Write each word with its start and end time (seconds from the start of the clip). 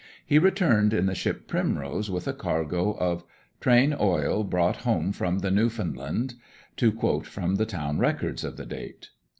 He 0.25 0.39
returned 0.39 0.95
in 0.95 1.05
the 1.05 1.13
ship 1.13 1.47
Primrose 1.47 2.09
with 2.09 2.27
a 2.27 2.33
cargo 2.33 2.93
of 2.93 3.23
'trayne 3.59 3.93
oyle 3.93 4.43
brought 4.43 4.77
home 4.77 5.11
from 5.11 5.37
the 5.41 5.51
New 5.51 5.69
Founde 5.69 5.95
Lande,' 5.95 6.33
to 6.77 6.91
quote 6.91 7.27
from 7.27 7.57
the 7.57 7.67
town 7.67 7.99
records 7.99 8.43
of 8.43 8.57
the 8.57 8.65
date. 8.65 9.09